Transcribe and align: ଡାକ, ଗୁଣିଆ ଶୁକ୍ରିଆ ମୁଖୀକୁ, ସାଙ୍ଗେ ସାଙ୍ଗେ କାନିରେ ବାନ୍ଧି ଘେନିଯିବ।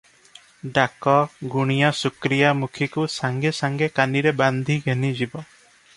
ଡାକ, 0.77 1.13
ଗୁଣିଆ 1.55 1.91
ଶୁକ୍ରିଆ 1.99 2.55
ମୁଖୀକୁ, 2.63 3.07
ସାଙ୍ଗେ 3.17 3.55
ସାଙ୍ଗେ 3.61 3.91
କାନିରେ 4.01 4.37
ବାନ୍ଧି 4.41 4.79
ଘେନିଯିବ। 4.87 5.45